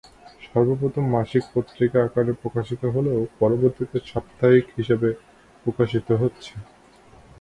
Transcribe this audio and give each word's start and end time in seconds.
সর্বপ্রথম 0.45 1.05
মাসিক 1.15 1.43
পত্রিকা 1.53 1.99
আকারে 2.03 2.33
প্রকাশিত 2.41 2.81
হলেও 2.95 3.19
পরবর্তীতে 3.39 3.97
সাপ্তাহিক 4.09 4.65
হিসেবে 4.77 5.09
প্রকাশিত 5.65 6.07
হচ্ছে। 6.21 6.53